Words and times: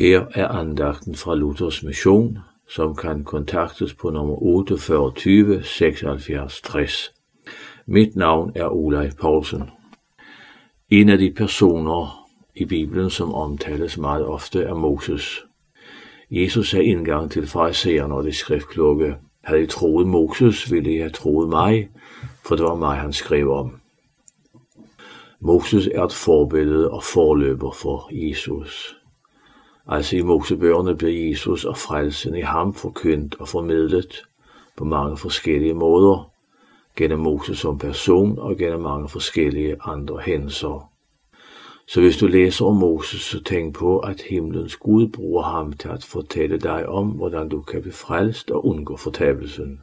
Her 0.00 0.26
er 0.34 0.48
andagten 0.48 1.14
fra 1.14 1.34
Luthers 1.34 1.82
Mission, 1.82 2.38
som 2.68 2.96
kan 2.96 3.24
kontaktes 3.24 3.94
på 3.94 4.10
nummer 4.10 4.42
48 4.42 5.62
76 5.62 6.60
60. 6.60 7.12
Mit 7.86 8.16
navn 8.16 8.52
er 8.54 8.68
Olaj 8.68 9.10
Poulsen. 9.20 9.62
En 10.90 11.08
af 11.08 11.18
de 11.18 11.30
personer 11.30 12.28
i 12.54 12.64
Bibelen, 12.64 13.10
som 13.10 13.34
omtales 13.34 13.98
meget 13.98 14.26
ofte, 14.26 14.62
er 14.62 14.74
Moses. 14.74 15.40
Jesus 16.30 16.74
er 16.74 16.80
indgang 16.80 17.30
til 17.30 17.46
farisæerne 17.46 18.14
og 18.14 18.24
de 18.24 18.32
skriftklokke. 18.32 19.16
Havde 19.44 19.62
I 19.62 19.66
troet 19.66 20.06
Moses, 20.06 20.72
ville 20.72 20.94
I 20.94 20.98
have 20.98 21.10
troet 21.10 21.48
mig, 21.48 21.88
for 22.46 22.56
det 22.56 22.64
var 22.64 22.74
mig, 22.74 22.96
han 22.96 23.12
skrev 23.12 23.52
om. 23.52 23.80
Moses 25.40 25.86
er 25.86 26.04
et 26.04 26.12
forbillede 26.12 26.90
og 26.90 27.02
forløber 27.04 27.72
for 27.72 28.08
Jesus. 28.12 28.99
Altså 29.92 30.16
i 30.16 30.22
Mosebøgerne 30.22 30.96
blev 30.96 31.28
Jesus 31.30 31.64
og 31.64 31.76
frelsen 31.76 32.34
i 32.34 32.40
ham 32.40 32.74
forkyndt 32.74 33.36
og 33.40 33.48
formidlet 33.48 34.22
på 34.76 34.84
mange 34.84 35.16
forskellige 35.16 35.74
måder, 35.74 36.30
gennem 36.96 37.18
Moses 37.18 37.58
som 37.58 37.78
person 37.78 38.38
og 38.38 38.56
gennem 38.56 38.80
mange 38.80 39.08
forskellige 39.08 39.76
andre 39.84 40.18
hændelser. 40.18 40.90
Så 41.86 42.00
hvis 42.00 42.16
du 42.16 42.26
læser 42.26 42.64
om 42.64 42.76
Moses, 42.76 43.20
så 43.20 43.42
tænk 43.42 43.74
på, 43.74 43.98
at 43.98 44.20
himlens 44.20 44.76
Gud 44.76 45.08
bruger 45.08 45.42
ham 45.42 45.72
til 45.72 45.88
at 45.88 46.04
fortælle 46.04 46.58
dig 46.58 46.88
om, 46.88 47.08
hvordan 47.08 47.48
du 47.48 47.62
kan 47.62 47.80
blive 47.80 47.92
frelst 47.92 48.50
og 48.50 48.66
undgå 48.66 48.96
fortabelsen. 48.96 49.80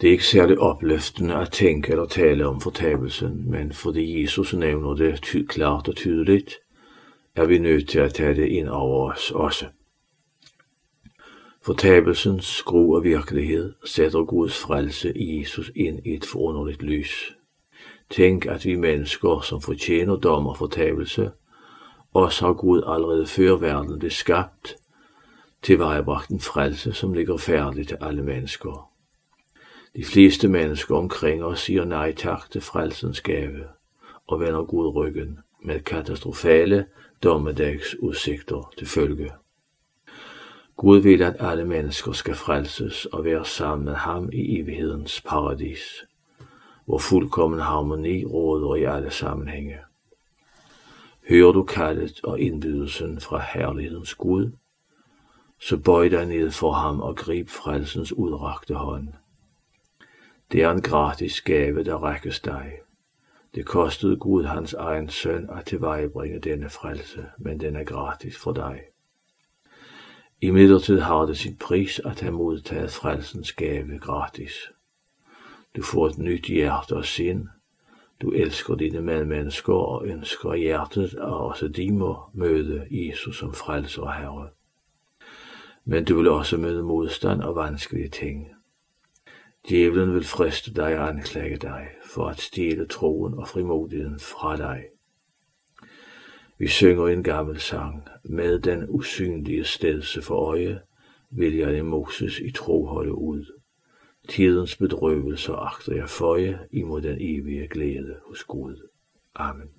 Det 0.00 0.08
er 0.08 0.12
ikke 0.12 0.26
særlig 0.26 0.58
opløftende 0.58 1.34
at 1.34 1.52
tænke 1.52 1.90
eller 1.90 2.06
tale 2.06 2.46
om 2.46 2.60
fortabelsen, 2.60 3.50
men 3.50 3.72
fordi 3.72 4.22
Jesus 4.22 4.54
nævner 4.54 4.94
det 4.94 5.22
ty- 5.22 5.46
klart 5.46 5.88
og 5.88 5.96
tydeligt, 5.96 6.54
er 7.38 7.46
vi 7.46 7.58
nødt 7.58 7.88
til 7.88 7.98
at 7.98 8.14
tage 8.14 8.34
det 8.34 8.48
ind 8.48 8.68
over 8.68 9.12
os 9.12 9.30
også. 9.30 9.66
Fortabelsens 11.62 12.44
skru 12.44 12.96
af 12.96 13.04
virkelighed 13.04 13.74
sætter 13.84 14.24
Guds 14.24 14.58
frelse 14.58 15.18
i 15.18 15.40
Jesus 15.40 15.72
ind 15.74 16.06
i 16.06 16.14
et 16.14 16.24
forunderligt 16.24 16.82
lys. 16.82 17.36
Tænk, 18.10 18.46
at 18.46 18.64
vi 18.64 18.76
mennesker, 18.76 19.40
som 19.40 19.60
fortjener 19.60 20.16
dom 20.16 20.46
og 20.46 20.56
fortabelse, 20.56 21.30
også 22.12 22.46
har 22.46 22.52
Gud 22.52 22.82
allerede 22.86 23.26
før 23.26 23.56
verden 23.56 23.98
blev 23.98 24.10
skabt, 24.10 24.76
tilvejebragt 25.62 26.30
en 26.30 26.40
frelse, 26.40 26.92
som 26.92 27.12
ligger 27.12 27.36
færdig 27.36 27.88
til 27.88 27.96
alle 28.00 28.22
mennesker. 28.22 28.90
De 29.96 30.04
fleste 30.04 30.48
mennesker 30.48 30.96
omkring 30.96 31.44
os 31.44 31.60
siger 31.60 31.84
nej 31.84 32.14
tak 32.14 32.50
til 32.50 32.60
frelsens 32.60 33.20
gave 33.20 33.64
og 34.26 34.40
vender 34.40 34.64
Gud 34.64 34.94
ryggen 34.94 35.38
med 35.62 35.80
katastrofale 35.80 36.86
dommedagsudsigter 37.22 38.72
til 38.78 38.86
følge. 38.86 39.32
Gud 40.76 40.98
vil, 40.98 41.22
at 41.22 41.36
alle 41.38 41.64
mennesker 41.64 42.12
skal 42.12 42.34
frelses 42.34 43.06
og 43.06 43.24
være 43.24 43.44
sammen 43.44 43.84
med 43.84 43.94
ham 43.94 44.30
i 44.32 44.60
evighedens 44.60 45.20
paradis, 45.20 46.04
hvor 46.84 46.98
fuldkommen 46.98 47.60
harmoni 47.60 48.24
råder 48.24 48.74
i 48.74 48.84
alle 48.84 49.10
sammenhænge. 49.10 49.78
Hører 51.28 51.52
du 51.52 51.62
kaldet 51.62 52.20
og 52.24 52.40
indbydelsen 52.40 53.20
fra 53.20 53.44
herlighedens 53.54 54.14
Gud, 54.14 54.52
så 55.60 55.76
bøj 55.76 56.08
dig 56.08 56.26
ned 56.26 56.50
for 56.50 56.72
ham 56.72 57.00
og 57.00 57.16
grib 57.16 57.48
frelsens 57.48 58.12
udrakte 58.12 58.74
hånd. 58.74 59.08
Det 60.52 60.62
er 60.62 60.70
en 60.70 60.82
gratis 60.82 61.40
gave, 61.40 61.84
der 61.84 61.94
rækkes 61.94 62.40
dig. 62.40 62.72
Det 63.54 63.66
kostede 63.66 64.16
Gud 64.16 64.44
hans 64.44 64.74
egen 64.74 65.08
søn 65.08 65.50
at 65.50 65.66
tilvejebringe 65.66 66.38
denne 66.38 66.70
frelse, 66.70 67.26
men 67.38 67.60
den 67.60 67.76
er 67.76 67.84
gratis 67.84 68.36
for 68.36 68.52
dig. 68.52 68.80
I 70.40 70.50
midlertid 70.50 71.00
har 71.00 71.26
det 71.26 71.38
sin 71.38 71.56
pris 71.56 71.98
at 72.04 72.20
have 72.20 72.32
modtaget 72.32 72.90
frelsens 72.90 73.52
gave 73.52 73.98
gratis. 73.98 74.52
Du 75.76 75.82
får 75.82 76.06
et 76.06 76.18
nyt 76.18 76.46
hjerte 76.46 76.96
og 76.96 77.04
sind. 77.04 77.48
Du 78.22 78.30
elsker 78.30 78.74
dine 78.74 79.00
medmennesker 79.00 79.74
og 79.74 80.06
ønsker 80.06 80.54
hjertet, 80.54 81.14
at 81.14 81.20
også 81.20 81.68
de 81.68 81.92
må 81.92 82.18
møde 82.32 82.86
Jesus 82.90 83.38
som 83.38 83.54
frelser 83.54 84.02
og 84.02 84.14
herre. 84.14 84.48
Men 85.84 86.04
du 86.04 86.16
vil 86.16 86.28
også 86.28 86.56
møde 86.56 86.82
modstand 86.82 87.42
og 87.42 87.56
vanskelige 87.56 88.08
ting. 88.08 88.57
Djævlen 89.68 90.14
vil 90.14 90.24
friste 90.24 90.74
dig 90.74 90.98
og 90.98 91.08
anklage 91.08 91.56
dig 91.56 91.88
for 92.04 92.26
at 92.26 92.40
stjæle 92.40 92.86
troen 92.86 93.34
og 93.34 93.48
frimodigheden 93.48 94.20
fra 94.20 94.56
dig. 94.56 94.84
Vi 96.58 96.68
synger 96.68 97.08
en 97.08 97.22
gammel 97.22 97.60
sang, 97.60 98.08
med 98.24 98.60
den 98.60 98.86
usynlige 98.88 99.64
stedse 99.64 100.22
for 100.22 100.34
øje, 100.34 100.80
vil 101.30 101.56
jeg 101.56 101.78
i 101.78 101.80
Moses 101.80 102.38
i 102.38 102.50
tro 102.50 102.86
holde 102.86 103.14
ud. 103.14 103.44
Tidens 104.28 104.76
bedrøvelser 104.76 105.54
agter 105.54 105.94
jeg 105.94 106.08
føje 106.08 106.58
imod 106.70 107.02
den 107.02 107.16
evige 107.20 107.68
glæde 107.68 108.16
hos 108.26 108.44
Gud. 108.44 108.88
Amen. 109.34 109.78